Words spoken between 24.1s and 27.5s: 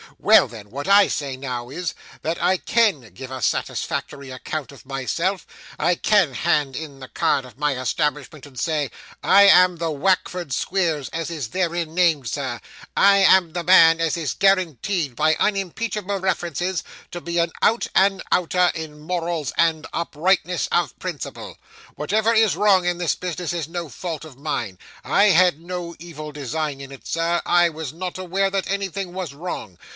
of mine. I had no evil design in it, sir.